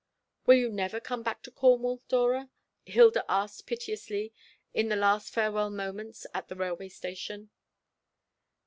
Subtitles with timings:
[0.47, 2.49] "Will you never come back to Cornwall, Dora?"
[2.87, 4.33] Hilda asked piteously,
[4.73, 7.51] in the last farewell moments at the railway station.